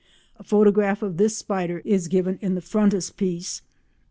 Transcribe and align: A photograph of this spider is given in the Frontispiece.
A 0.39 0.43
photograph 0.43 1.03
of 1.03 1.17
this 1.17 1.37
spider 1.37 1.83
is 1.85 2.07
given 2.07 2.39
in 2.41 2.55
the 2.55 2.61
Frontispiece. 2.61 3.61